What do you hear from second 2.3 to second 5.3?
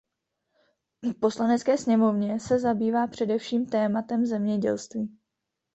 se zabývá především tématem zemědělství.